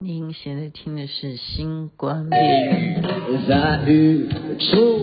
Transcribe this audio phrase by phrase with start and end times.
[0.00, 2.38] 您现在听的是《星光夜
[2.70, 3.02] 语》。
[3.48, 4.28] 在雨
[4.70, 5.00] 中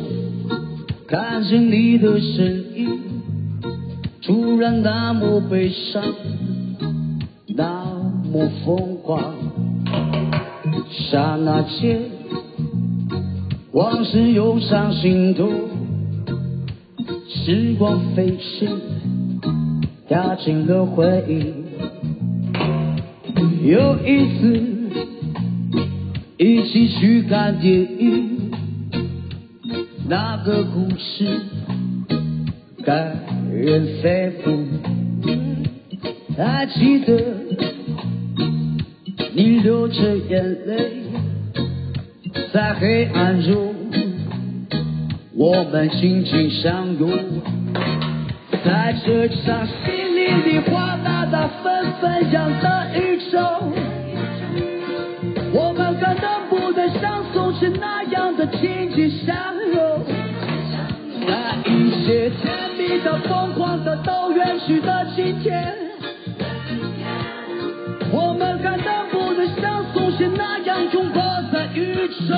[1.06, 3.02] 看见你的身影，
[4.22, 6.02] 突然那么悲伤，
[7.58, 7.84] 那
[8.32, 9.36] 么疯狂。
[10.90, 12.00] 刹那间，
[13.74, 15.52] 往事涌上心头，
[17.28, 18.70] 时光飞逝，
[20.08, 21.54] 掉进了回忆。
[23.68, 24.75] 又一次。
[26.38, 28.52] 一起去看电影，
[30.10, 31.26] 那个故事
[32.84, 33.18] 感
[33.54, 34.66] 人肺腑。
[36.38, 37.14] 还记得
[39.34, 41.04] 你流着眼泪，
[42.52, 43.74] 在黑暗中
[45.34, 47.10] 我们紧紧相拥，
[48.66, 53.40] 在这场淅沥的哗啦啦纷纷扬的宇宙。
[57.58, 60.04] 是那样的紧紧相拥，
[61.26, 65.74] 那一切甜蜜的、疯狂的都远去的今天，
[68.12, 72.36] 我们还能不能像从前那样拥抱在雨中？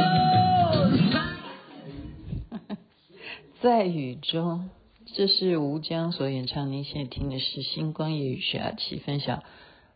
[3.59, 4.70] 在雨中，
[5.16, 6.72] 这是吴江所演唱。
[6.72, 9.42] 您现在听的是《星光夜语》徐雅琪分享。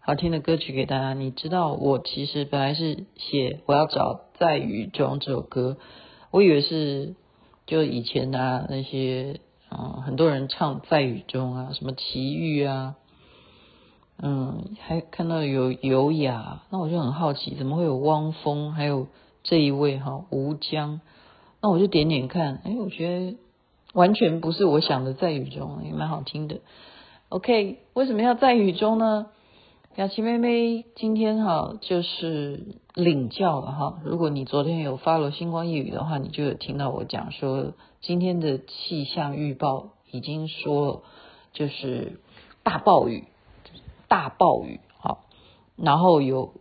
[0.03, 1.13] 好听的歌曲给大家。
[1.13, 5.77] 你知道我其实本来是写我要找在雨中这首歌，
[6.31, 7.13] 我以为是
[7.67, 12.95] 就以前啊那些嗯很多人唱在雨中啊，什么齐豫啊，
[14.17, 19.05] 嗯还看到有尤雅，那我就很好奇怎么会有汪峰，还有
[19.43, 20.99] 这一位哈吴江，
[21.61, 23.37] 那我就点点看，哎，我觉得
[23.93, 26.61] 完全不是我想的在雨中，也蛮好听的。
[27.29, 29.27] OK，为什么要在雨中呢？
[29.97, 33.99] 雅琪妹妹今天哈就是领教了哈。
[34.05, 41.03] 如果你昨天有 follow 星光夜雨的话，你就有听到我讲说，今天的气象预报已经说
[41.51, 42.21] 就是
[42.63, 43.25] 大暴雨，
[44.07, 45.17] 大暴雨哈。
[45.75, 46.53] 然后有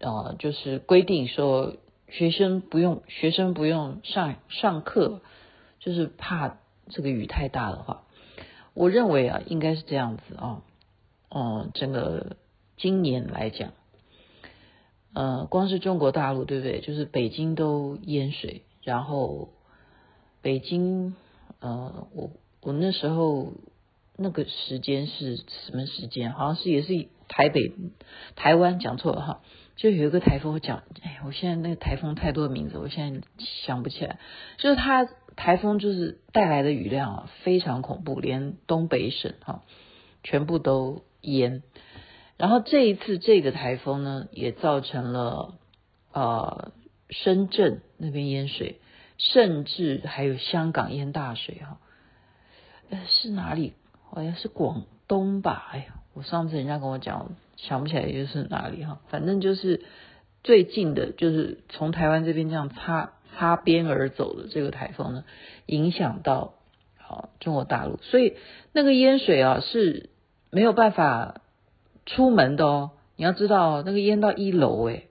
[0.00, 1.74] 呃就是规定说
[2.08, 5.20] 学生不用学生不用上上课，
[5.80, 6.56] 就是怕
[6.88, 8.04] 这个雨太大的话。
[8.72, 10.62] 我认为啊应该是这样子啊，
[11.28, 12.36] 嗯，整个。
[12.84, 13.72] 今年来讲，
[15.14, 16.82] 呃，光是中国大陆对不对？
[16.82, 19.48] 就是北京都淹水，然后
[20.42, 21.14] 北京，
[21.60, 22.30] 呃，我
[22.60, 23.54] 我那时候
[24.18, 26.32] 那个时间是什么时间？
[26.34, 27.72] 好像是也是台北、
[28.36, 29.40] 台湾讲错了哈。
[29.76, 34.18] 就有一个台风，讲，哎，我现在那个台风太多的名字，我现在想不起来。
[34.58, 39.62] 就是它台风就是带来的雨量啊，非常恐怖，连东北省哈
[40.22, 41.62] 全部都淹。
[42.36, 45.54] 然后这一次这个台风呢，也造成了
[46.12, 46.72] 呃
[47.08, 48.80] 深圳那边淹水，
[49.18, 51.78] 甚至还有香港淹大水哈。
[52.90, 53.74] 呃，是哪里？
[54.10, 55.68] 好像是广东吧？
[55.72, 58.98] 哎呀，我上次人家跟我讲，想不起来又是哪里哈。
[59.08, 59.84] 反正就是
[60.42, 65.24] 最近的，就是从台湾这边这样擦擦边而走的这个台风呢，
[65.66, 66.54] 影响到
[66.98, 68.34] 好中国大陆，所以
[68.72, 70.10] 那个淹水啊是
[70.50, 71.42] 没有办法。
[72.06, 75.08] 出门的哦，你要知道那个淹到一楼诶，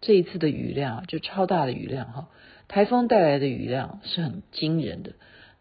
[0.00, 2.28] 这一次的雨量就超大的雨量哈，
[2.68, 5.12] 台风带来的雨量是很惊人的。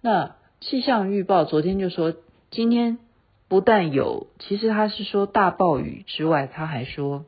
[0.02, 2.14] 那气象预报昨天就说，
[2.52, 3.00] 今天
[3.48, 7.26] 不但有，其实他是说大暴雨之外，他还说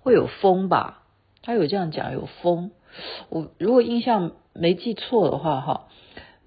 [0.00, 1.02] 会有风吧？
[1.42, 2.70] 他有这样讲，有风。
[3.28, 5.88] 我如果印象没记错的话哈，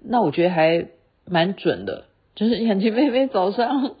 [0.00, 0.88] 那我觉得还
[1.24, 3.94] 蛮准的，就是眼睛妹妹早上。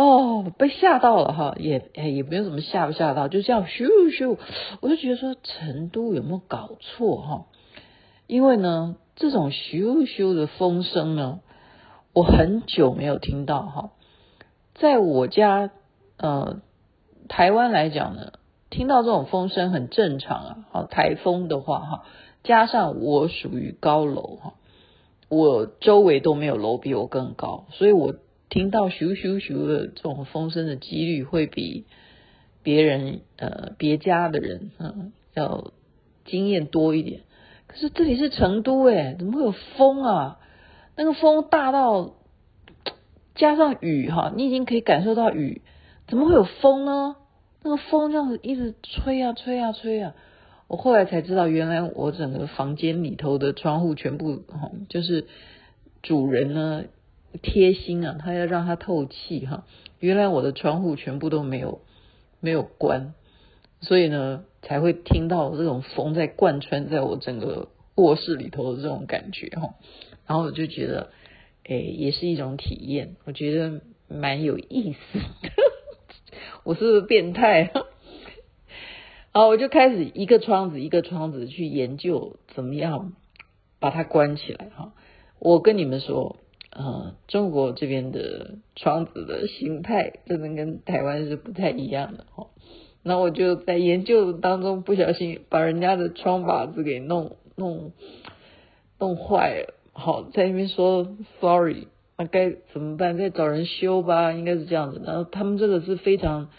[0.00, 4.38] 哦，被吓到了哈，也也没有什么吓不吓到，就这样咻咻，
[4.80, 7.46] 我就觉得说成都有没有搞错哈？
[8.28, 11.40] 因为呢，这种咻咻的风声呢，
[12.12, 13.90] 我很久没有听到哈。
[14.76, 15.72] 在我家
[16.16, 16.60] 呃
[17.28, 18.34] 台湾来讲呢，
[18.70, 20.56] 听到这种风声很正常啊。
[20.70, 22.04] 好，台风的话哈，
[22.44, 24.54] 加上我属于高楼哈，
[25.28, 28.14] 我周围都没有楼比我更高，所以我。
[28.48, 31.84] 听到咻咻咻的这种风声的几率会比
[32.62, 35.72] 别人呃别家的人嗯要
[36.24, 37.20] 经验多一点。
[37.66, 40.38] 可是这里是成都诶，怎么会有风啊？
[40.96, 42.14] 那个风大到
[43.34, 45.60] 加上雨哈，你已经可以感受到雨，
[46.06, 47.16] 怎么会有风呢？
[47.62, 50.14] 那个风这样子一直吹啊吹啊吹啊，
[50.66, 54.42] 我后来才知道，原来我整个房间里头的窗户全部，
[54.88, 55.26] 就是
[56.02, 56.84] 主人呢。
[57.42, 59.64] 贴心啊，他要让它透气哈。
[60.00, 61.82] 原来我的窗户全部都没有
[62.40, 63.14] 没有关，
[63.80, 69.74] 所以呢才会听到这种风在贯穿在我整个卧室里头的这种感觉哈。
[70.26, 71.10] 然后我就觉得，
[71.64, 75.50] 哎，也是一种体验，我觉得蛮有意思的。
[76.64, 77.70] 我是不是变态？
[79.32, 83.12] 然后我就开始一个窗子一个窗子去研究怎么样
[83.78, 84.92] 把它关起来哈。
[85.38, 86.36] 我跟你们说。
[86.70, 92.46] 呃，中国这边的窗子的形态真的跟台湾是不太一样的哈。
[93.02, 97.92] 那我就在研究当中不小心把人家的窗把子给弄弄
[98.98, 101.88] 弄坏了，好，在那边说 sorry，
[102.18, 103.16] 那该怎么办？
[103.16, 105.00] 再找人修吧，应该是这样子。
[105.04, 106.50] 然后他们这个是非常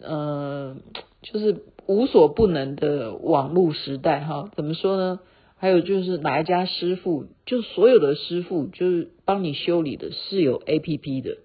[0.00, 0.76] 呃，
[1.22, 4.50] 就是无所不能的网络时代哈。
[4.56, 5.20] 怎么说呢？
[5.64, 11.38] 还有就是哪一家师傅，就所有的师傅就是帮你修理的是有 APP 的，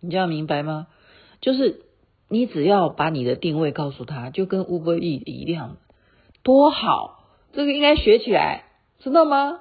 [0.00, 0.86] 你这样明白吗？
[1.42, 1.82] 就是
[2.30, 5.76] 你只要把你的定位告诉他，就跟 Uber E 一样，
[6.42, 8.64] 多好，这个应该学起来，
[9.00, 9.60] 知道吗？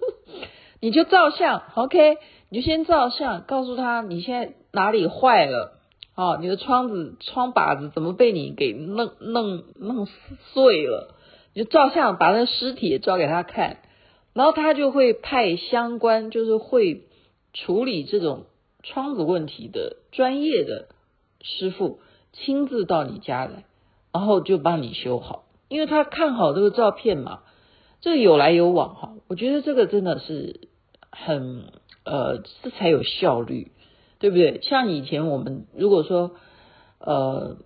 [0.80, 2.16] 你就照相，OK，
[2.48, 5.78] 你就先照相，告诉他你现在哪里坏了，
[6.14, 10.06] 哦，你的窗子窗把子怎么被你给弄弄弄
[10.54, 11.15] 碎了。
[11.56, 13.78] 就照相，把那尸体也照给他看，
[14.34, 17.04] 然后他就会派相关，就是会
[17.54, 18.44] 处理这种
[18.82, 20.88] 窗子问题的专业的
[21.40, 22.00] 师傅
[22.32, 23.64] 亲自到你家来，
[24.12, 27.40] 然后就帮你修好，因为他看好这个照片嘛，
[28.02, 30.68] 这有来有往哈，我觉得这个真的是
[31.10, 31.72] 很
[32.04, 33.72] 呃，这才有效率，
[34.18, 34.60] 对不对？
[34.62, 36.32] 像以前我们如果说
[36.98, 37.56] 呃，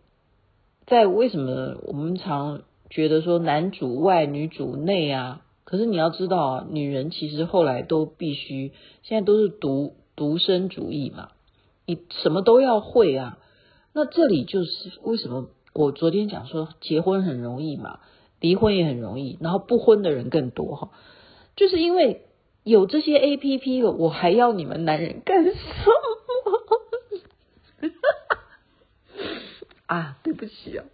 [0.86, 8.72] 在为什么我们常觉得说男主外女主内啊，可是你要知道啊，女人其实后来都必须，
[9.02, 11.30] 现在都是独独身主义嘛，
[11.86, 13.38] 你什么都要会啊。
[13.92, 18.00] 那这里就是为什么我昨天讲说结婚很容易嘛，
[18.40, 20.90] 离婚也很容易，然后不婚的人更多哈，
[21.56, 22.22] 就是因为
[22.64, 25.50] 有这些 APP 了，我还要你们男人干什
[27.80, 27.90] 么？
[29.86, 30.84] 啊，对不起啊。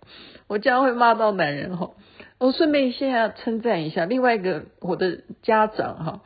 [0.49, 1.91] 我这样会骂到男人哈，
[2.39, 6.21] 我顺便现在称赞一下另外一个我的家长哈，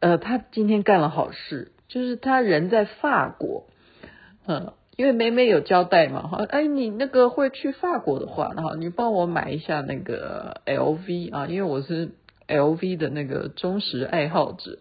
[0.00, 3.66] 呃，他今天干了好事，就是他人在法国，
[4.46, 12.10] 嗯，因为美美有交代嘛哈，哎，你那个会去法国的话，哈，你帮我买一下那个 LV 啊，因为我是
[12.48, 14.78] LV 的那个忠实爱好者，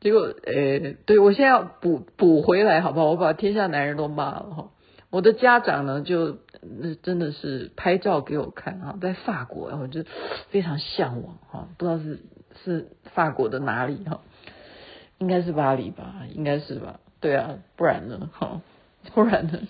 [0.00, 3.10] 结果呃，对我现在要补补回来好不好？
[3.10, 4.70] 我把天下男人都骂了哈。
[5.10, 10.04] 我的家长呢，就那真的是拍照给我看啊，在法国，然后就
[10.50, 12.20] 非常向往哈，不知道是
[12.62, 14.20] 是法国的哪里哈，
[15.16, 18.60] 应该是巴黎吧，应该是吧，对啊，不然呢哈，
[19.14, 19.60] 不然呢，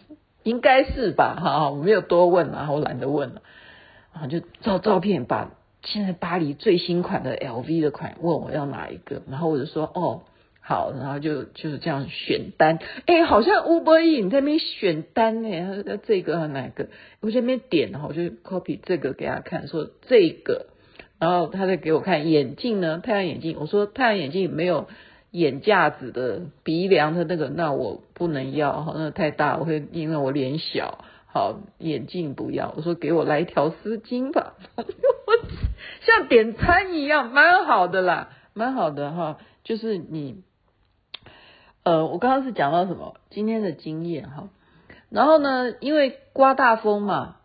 [0.43, 3.43] 应该是吧哈，我没有多问啊，我懒得问了，
[4.13, 5.53] 然后，就照照片把
[5.85, 10.23] 现在巴黎最新款的 LV 的款问我要哪一个，然后我就说哦。
[10.69, 16.89] 好，然后就就是这样选单，哎，好像 Uber 你在那边选单呢，他说这个和哪个？
[17.21, 20.67] 我在那边点，然后我就 copy 这个给他看，说这个，
[21.19, 24.89] 然后他再给我看眼镜呢，太阳眼镜，我说太阳眼镜没有
[25.31, 34.53] 眼架子的鼻梁的那个，那我不能要，哈，那太大，我会因为我脸小，好，眼镜不要，我说给我来一条丝巾吧，
[36.05, 40.43] 像点餐一样，蛮好的啦，蛮好的哈，就是你。
[41.89, 43.15] 呃，我刚刚是讲到什么？
[43.31, 44.51] 今天的经验哈，
[45.09, 47.37] 然后呢，因为刮大风嘛，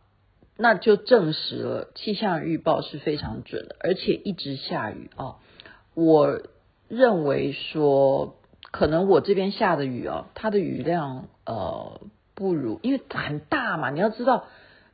[0.58, 5.38] 那就证实了气象预报是非常准的，而且一直下雨啊。
[5.94, 6.42] 我
[6.90, 8.36] 认为说，
[8.70, 12.02] 可能我这边下的雨啊，它的雨量呃
[12.36, 13.92] 不如，因为很大嘛。
[13.92, 14.44] 你要知道，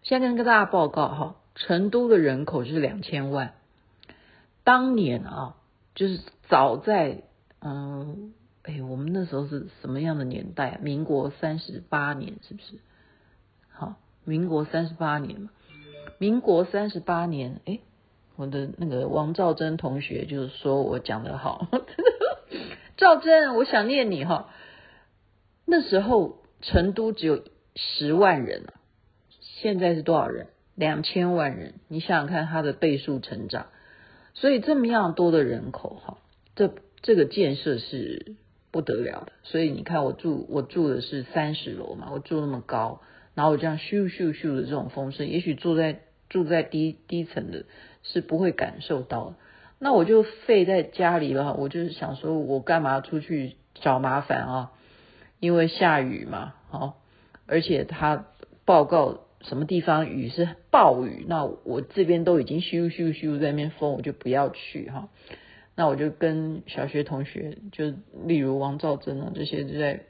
[0.03, 3.53] 现在跟跟大家报告哈，成都的人口是两千万，
[4.63, 5.55] 当年啊，
[5.95, 7.23] 就是早在
[7.61, 8.35] 嗯。
[8.63, 10.79] 哎，我们那时候是什么样的年代啊？
[10.81, 12.79] 民国三十八年是不是？
[13.71, 15.49] 好，民国三十八年嘛。
[16.17, 17.79] 民国三十八年，哎，
[18.35, 21.67] 我的那个王兆珍同学就是说我讲得好，
[22.97, 24.49] 兆珍，我想念你哈。
[25.65, 28.65] 那时候成都只有十万人，
[29.39, 30.47] 现在是多少人？
[30.75, 31.75] 两千万人。
[31.87, 33.67] 你想想看，它的倍数成长，
[34.33, 36.17] 所以这么样多的人口哈，
[36.55, 38.35] 这这个建设是。
[38.71, 43.01] 不得了的，所以你看我住我住的是三十楼嘛，我住那么高，
[43.33, 47.65] 然后我这样咻咻咻的这种风声，也许住在住在低低层的
[48.03, 49.33] 是不会感受到。
[49.79, 54.71] 那我就废在家里了，我就是想说，我干嘛出去找麻烦啊？
[55.39, 57.01] 因为下雨嘛，好，
[57.47, 58.25] 而且它
[58.65, 65.07] 报告什么地方雨是暴雨，那我这边都已经咻咻咻在那边风，我就不要去哈。
[65.79, 67.93] 那我就跟小学同学，就
[68.25, 70.01] 例如王兆珍啊这些，就在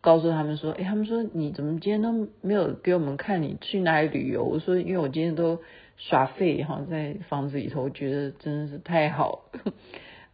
[0.00, 4.42] 告诉他们说，哎，他们说你怎么今天都没有给我们看你去哪里旅游？
[4.42, 5.60] 我说因为我今天都
[5.98, 9.44] 耍废哈，在房子里头，觉得真的是太好。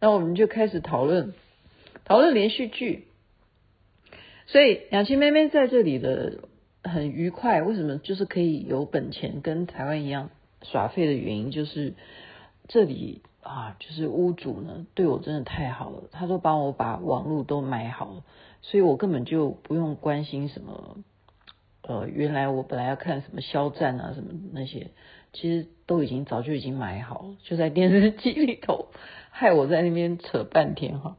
[0.01, 1.35] 那我们就开始讨论
[2.07, 3.09] 讨论连续剧。
[4.47, 6.49] 所以雅琪妹妹在这里的
[6.83, 7.99] 很愉快，为什么？
[7.99, 10.31] 就是可以有本钱跟台湾一样
[10.63, 11.93] 耍废的原因，就是
[12.67, 18.25] 这里啊，就是屋主呢对我真的太好了，他都帮我把网络都买好了，
[18.63, 20.97] 所以我根本就不用关心什么。
[21.87, 24.93] 呃，原来我本来要看什么肖战啊，什么那些，
[25.35, 28.89] 其实都已经早就已经买好了，就在电视机里头，
[29.29, 31.19] 害我在那边扯半天哈。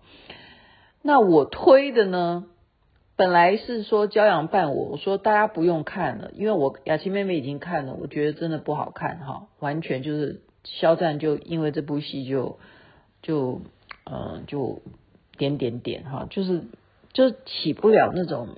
[1.04, 2.48] 那我推的呢？
[3.18, 12.60] 本来是说骄阳伴我，我说大家不用看了，因为我雅琪妹妹已经看了，我觉得真的不好看哈，完全就是肖战就因为这部戏就
[13.22, 13.62] 就
[14.04, 14.82] 嗯、就
[15.38, 16.66] 点点点哈，就是
[17.14, 18.50] 就起不了那种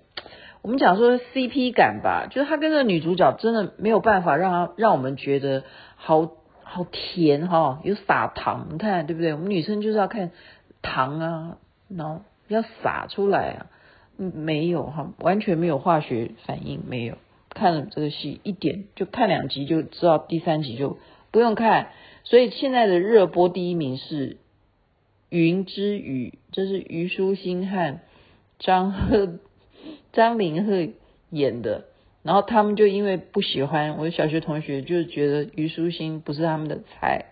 [0.61, 5.63] 我们讲说 CP 感吧，就是他跟这个女主角真的没有办法让他让我们觉得
[5.95, 6.31] 好
[6.63, 9.33] 好甜哈，有撒糖，你看对不对？
[9.33, 10.31] 我们女生就是要看
[10.81, 13.65] 糖啊，然后要撒出来啊。
[14.17, 17.17] 嗯，没有哈，完全没有化学反应，没有
[17.49, 20.97] 看了这个戏一点，就看两集就知道第三集就
[21.38, 21.89] 不用看。
[22.24, 24.29] 所以现在的热播第一名是
[25.29, 28.00] 《云之羽》，这是虞书欣和
[28.58, 29.38] 张赫、
[30.12, 30.88] 张凌赫
[31.29, 31.86] 演的。
[32.24, 37.25] 然后他们就因为不喜欢，我的小学同学就觉得虞书欣不是他们的菜，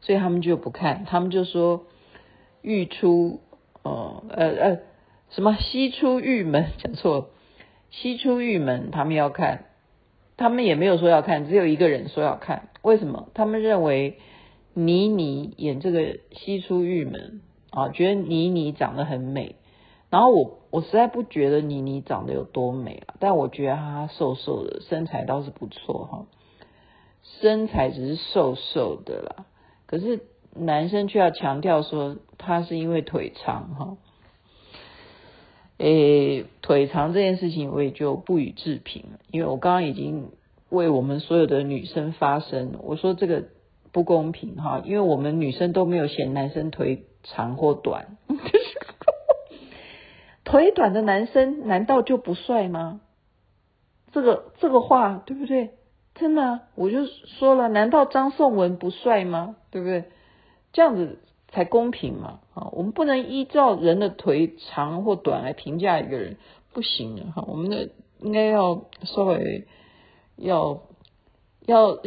[0.00, 1.04] 所以他们就不看。
[1.04, 1.86] 他们就说
[2.62, 3.40] 欲出，
[3.84, 4.78] 哦，呃呃。
[5.30, 6.66] 什么西出玉门？
[6.78, 7.26] 讲错了，
[7.90, 9.66] 西出玉门，他们要看，
[10.40, 12.70] 他们也没有说要看，只有一个人说要看。
[12.80, 13.28] 为什么？
[13.34, 14.16] 他们认为
[14.72, 19.56] 倪妮演这个西出玉门啊，觉得倪妮长得很美。
[20.08, 26.24] 然后我我实在不觉得倪妮长得有多美啊，但我觉得她瘦瘦的，身材倒是不错哈，
[27.42, 29.44] 身材只是瘦瘦的啦。
[29.84, 30.20] 可是
[30.54, 33.98] 男生却要强调说她是因为腿长哈。
[35.80, 40.28] 诶，腿长这件事情我也就不予置评了，因为我刚刚已经
[40.68, 43.44] 为我们所有的女生发声，我说这个
[43.90, 48.18] 不公平哈，因为我们女生都没有嫌男生腿长或短，
[50.44, 53.00] 腿短的男生难道就不帅吗？
[54.12, 55.70] 这个这个话对不对？
[56.14, 59.56] 真的，我就说了，难道张颂文不帅吗？
[59.70, 60.04] 对不对？
[60.74, 61.20] 这样子。
[61.52, 62.40] 才公平嘛！
[62.54, 66.36] 啊，我们不能依照人的腿长或短来评价一个人，
[66.72, 67.44] 不行的哈。
[67.48, 67.90] 我们的
[68.20, 69.66] 应该要稍微
[70.36, 70.82] 要
[71.66, 71.98] 要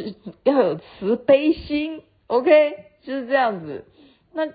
[0.44, 2.72] 要有慈悲心，OK，
[3.02, 3.84] 就是这样子。
[4.32, 4.48] 那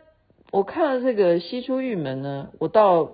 [0.52, 3.12] 我看了这个《西出玉门》呢，我倒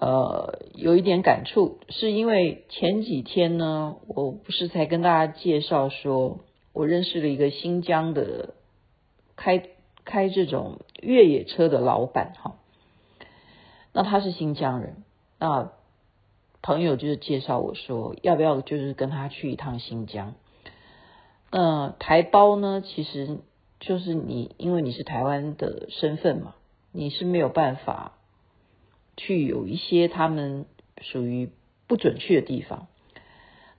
[0.00, 6.40] 呃有一点感触，是因为前几天呢，我不是才跟大家介绍说
[6.74, 8.52] 我认识了一个新疆的。
[9.42, 9.70] 开
[10.04, 12.54] 开这种越野车的老板哈，
[13.92, 15.02] 那他是新疆人，
[15.40, 15.72] 那
[16.62, 20.34] 朋友就是介绍我说，要不要就是跟他去一趟新疆？
[21.50, 23.40] 呃台胞呢，其实
[23.80, 26.54] 就是你，因为你是台湾的身份嘛，
[26.92, 28.12] 你是没有办法
[29.16, 30.66] 去有一些他们
[31.00, 31.50] 属于
[31.88, 32.86] 不准去的地方。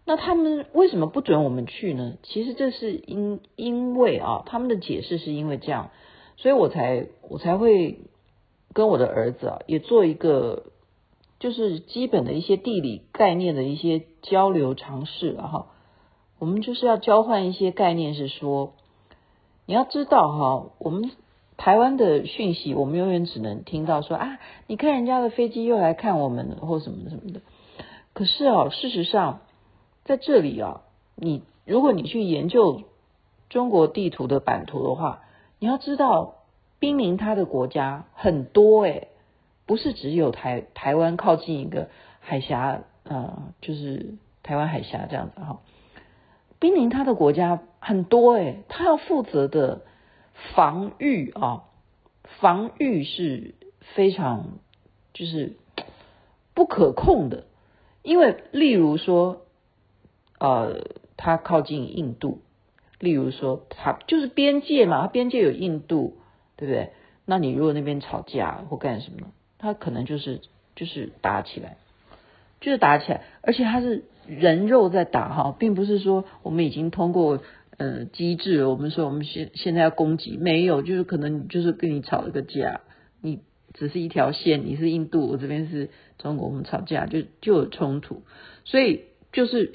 [0.05, 2.15] 那他们为什么不准我们去呢？
[2.23, 5.91] 其实这是因因为啊，他们的解释是因为这样，
[6.35, 7.99] 所以我才我才会
[8.73, 10.63] 跟我的儿子啊也做一个
[11.39, 15.67] 就是基本的一些地理概念的一些交流尝试了哈。
[16.37, 18.73] 我们就是要交换一些概念，是说
[19.65, 21.11] 你要知道哈，我们
[21.55, 27.39] 台湾的讯息，我们永远只能听到说啊，你看人家的飞机又来看我们了，或什么什么的。
[28.11, 29.39] 可是啊，事实上。
[30.05, 30.81] 在这里啊，
[31.15, 32.83] 你如果你去研究
[33.49, 35.21] 中国地图的版图的话，
[35.59, 36.35] 你要知道，
[36.79, 39.07] 濒临它的国家很多诶，
[39.65, 41.87] 不是只有台台湾靠近一个
[42.19, 45.61] 海峡，呃，就是台湾海峡这样子哈。
[46.59, 49.83] 濒临它的国家很多诶，它要负责的
[50.53, 51.63] 防御啊，
[52.41, 53.55] 防御是
[53.95, 54.59] 非常
[55.13, 55.55] 就是
[56.53, 57.45] 不可控的，
[58.01, 59.39] 因为例如说。
[60.43, 60.83] 呃，
[61.15, 62.41] 它靠近印度，
[62.99, 66.17] 例如说，它就是边界嘛，它边界有印度，
[66.57, 66.89] 对不对？
[67.23, 70.41] 那你如果那边吵架或干什么，它可能就是
[70.75, 71.77] 就是打起来，
[72.59, 77.41] 就是打起来，而且它是人肉在打哈，并不是说我们已经通过
[77.77, 82.81] 呃机制，我们说我们现现在要攻击，没有，就是可能就是跟你吵了个架，
[83.21, 83.39] 你
[83.73, 88.23] 只是一条线，你是印度，我这边是中国，我们吵架就就有冲突，
[88.65, 89.71] 所以就是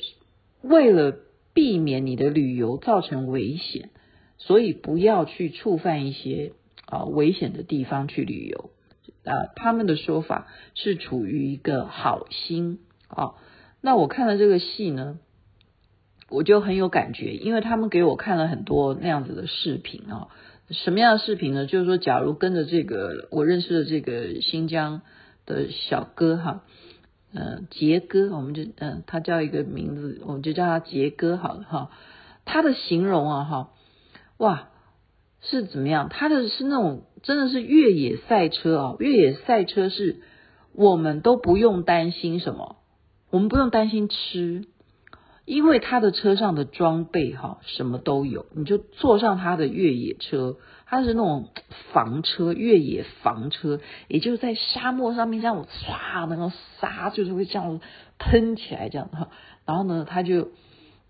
[0.62, 1.16] 为了
[1.54, 3.90] 避免你的旅游造成危险，
[4.36, 6.52] 所以不要去触犯一些
[6.86, 8.70] 啊危险的地方去旅游。
[9.24, 13.34] 啊，他们的说法是处于一个好心啊。
[13.80, 15.18] 那我看了这个戏呢，
[16.30, 20.28] 我就很有感觉，因为他们给我看了很多那样子的视频啊。
[20.70, 21.66] 什么样的视频呢？
[21.66, 25.02] 就是说，假如跟着这个我认识的这个新疆
[25.46, 26.64] 的小哥哈，
[27.32, 31.90] 嗯，杰哥，我们就嗯，他叫一个名字，我们就叫他杰哥好了哈。
[32.44, 33.70] 他的形容啊哈，
[34.38, 34.68] 哇。
[35.40, 36.08] 是怎么样？
[36.08, 38.96] 他的是那种真的是越野赛车啊！
[38.98, 40.20] 越野赛车是
[40.72, 42.78] 我们都不用担心什么，
[43.30, 44.64] 我们不用担心吃，
[45.44, 50.56] 因为他的车上的装备哈什么都有，你就坐上他的越野车，
[50.88, 51.48] 他是那种
[51.92, 57.80] 房车，越野房车，也就是在沙漠上面这样唰，那个沙就是会这样
[58.18, 59.28] 喷起来这样哈，
[59.66, 60.48] 然后呢，他就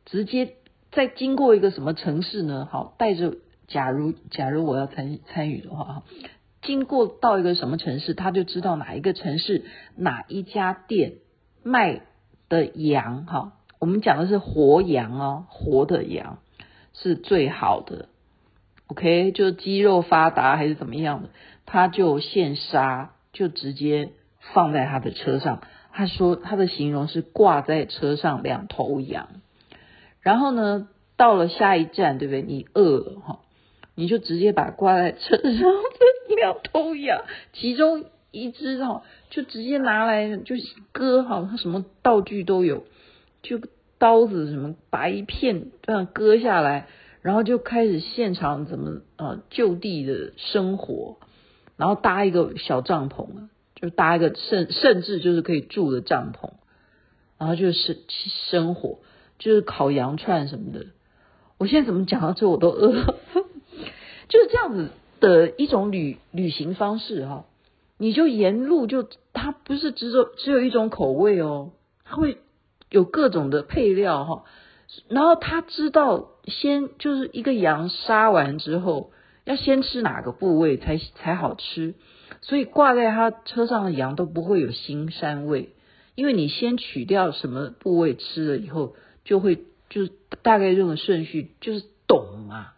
[0.04, 0.54] 直接
[0.90, 2.68] 在经过一个什么城市呢？
[2.70, 3.37] 好，带着。
[3.70, 6.02] 假如假如我要参参与的话哈，
[6.62, 11.16] 经过到一个什么城市，他就知道哪一个城市哪一家店
[11.62, 12.00] 卖
[12.49, 16.38] 的羊哈，我们讲的是活羊哦，活的羊
[16.94, 18.08] 是最好的。
[18.88, 21.30] OK，就肌肉发达还是怎么样的，
[21.66, 24.11] 他就现杀，就直接
[24.52, 25.62] 放在他的车上。
[25.92, 29.28] 他说他的形容是挂在车上两头羊，
[30.21, 32.42] 然后呢，到了下一站，对不对？
[32.42, 33.40] 你饿了哈。
[33.95, 35.59] 你就直接把挂在车上的
[36.37, 40.54] 两头羊，其中一只哈，就直接拿来就
[40.92, 42.85] 割好，它什么道具都有，
[43.42, 43.61] 就
[43.99, 46.87] 刀子什么，把一片这样割下来，
[47.28, 51.19] 然后就开始现场怎么呃就地的生活，
[51.76, 53.26] 然后搭一个小帐篷，
[53.75, 56.52] 就搭一个甚甚至就是可以住的帐篷，
[57.36, 57.99] 然后就是
[58.49, 59.00] 生火，
[59.38, 60.86] 就是烤羊串什么的。
[61.58, 62.95] 我现在怎么讲到这我都饿。
[64.30, 64.88] 就是这样子
[65.21, 67.45] 的一种旅旅行方式哈，
[67.99, 71.73] 你就沿路就它不是只有只有一种口味哦，
[72.04, 72.38] 它会
[72.88, 74.45] 有各种的配料哈，
[75.08, 79.13] 然后他知道先就是一个羊杀完之后
[79.45, 81.95] 要先吃哪个部位才才好吃，
[82.43, 85.71] 所以挂在他车上的羊都不会有腥膻味，
[86.15, 92.73] 因为你先取掉什么部位吃了以后，就会就是大概这种顺序就是懂嘛。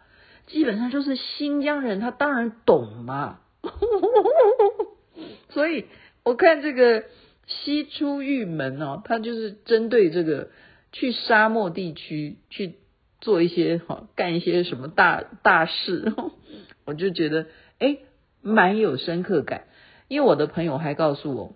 [0.47, 3.39] 基本上就是新疆人，他当然懂嘛。
[5.49, 5.85] 所以
[6.23, 7.03] 我看这个
[7.47, 10.49] 西出玉门哦，他就是针对这个
[10.91, 12.75] 去沙漠地区去
[13.21, 16.13] 做一些哈，干一些什么大大事，
[16.85, 17.47] 我就觉得
[17.79, 17.99] 诶
[18.41, 19.63] 蛮有深刻感。
[20.09, 21.55] 因为我的朋友还告诉我。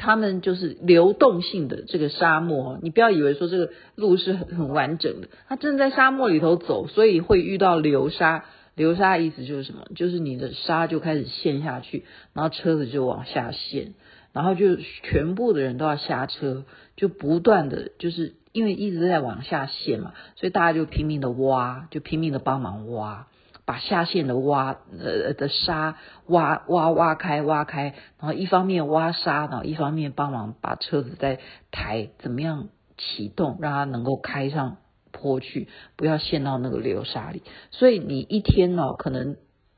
[0.00, 8.44] 他们就是流动性的这个沙漠，你不要以为说这个路是很很完整的，它正在沙漠里头走，所以会遇到流沙。
[8.76, 9.86] 流沙意思就是什么？
[9.96, 13.94] 就是你的沙就开始陷下去，然后车子就往下陷，
[14.32, 23.26] 然后就全部的人都要下车，就不断的就是因为一直在往下陷嘛，所以大家就拼命的挖，就拼命的帮忙挖。
[23.64, 31.38] 把下陷的挖呃的沙挖挖挖开挖开，然后一方面挖沙，然后一方面帮忙把车子再
[31.70, 34.78] 抬，怎么样启动，让它能够开上
[35.12, 37.42] 坡去，不要陷到那个流沙里。
[37.70, 39.36] 所以你一天呢，可能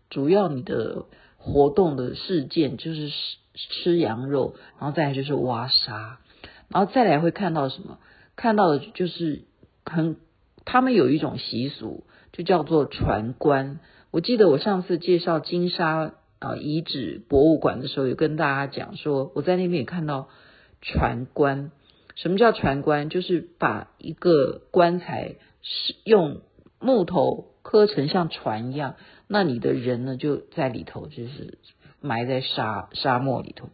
[0.08, 1.06] 主要你的
[1.36, 6.18] 活动的事件就是吃吃羊肉，然后再来就是挖沙，
[6.68, 7.98] 然后再来会看到什么？
[8.40, 9.42] 看到的就是
[9.84, 10.16] 很
[10.64, 12.04] 他们有一种习俗。
[12.32, 13.80] 就叫做船棺。
[14.12, 20.28] 我记得我上次介绍金沙啊遗址博物馆的时候，有跟大家讲说，我在那边也看到
[20.80, 21.72] 船棺。
[22.14, 23.10] 什么叫船棺？
[23.10, 26.40] 就是把一个棺材是用
[26.78, 28.94] 木头刻成像船一样，
[29.26, 31.58] 那你的人呢就在里头，就是
[32.00, 33.70] 埋在沙沙漠里头。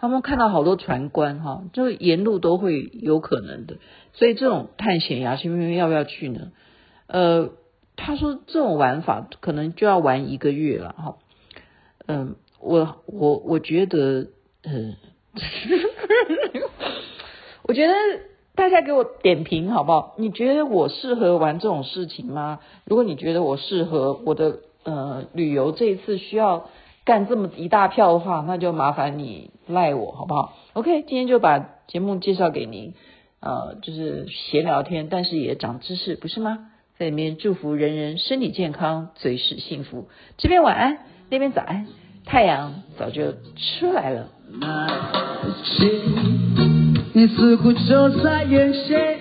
[0.00, 3.76] 他们看到好多传观哈，就沿路都会有可能的。
[4.12, 6.52] 所以这种探险呀，新朋友要不要去呢？
[7.06, 7.50] 呃。
[8.00, 11.16] 他说：“这种玩法可能就要玩一个月了，哈，
[12.06, 14.28] 嗯，我我我觉得，
[14.62, 14.94] 嗯，
[17.66, 17.92] 我觉得
[18.54, 20.14] 大家给我点评好不好？
[20.16, 22.60] 你觉得我适合玩这种事情吗？
[22.84, 26.70] 如果你觉得我适合，我的呃旅游这一次需要
[27.08, 32.92] 干这么一大票的话，那就麻烦你赖我好不好？OK，今天就把节目介绍给您，
[33.40, 36.66] 呃，就是闲聊天，但是也长知识，不是吗？
[36.98, 40.08] 在里面祝福人人身体健康，最是幸福。
[40.36, 40.98] 这边晚安，
[41.30, 41.86] 那边早安，
[42.26, 44.28] 太阳早就出来了。
[47.14, 49.18] 你似乎就在眼前，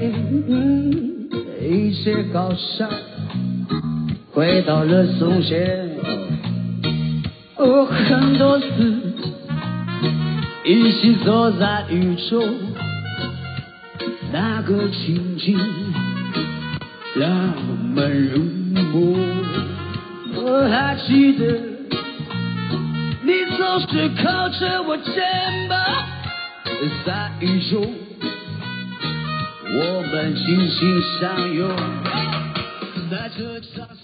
[1.61, 2.89] 一切好像
[4.33, 5.96] 回到了从前。
[7.59, 8.65] 哦，很多次
[10.63, 12.39] 一起走在雨中，
[14.31, 15.57] 那个情景
[17.15, 18.43] 让我们入
[18.93, 19.43] 梦。
[20.35, 21.45] 我还记得
[23.23, 25.15] 你总是靠着我肩
[25.67, 25.79] 膀，
[27.07, 27.91] 在雨中
[29.73, 31.75] 我们紧紧相拥，
[33.09, 33.96] 在这场。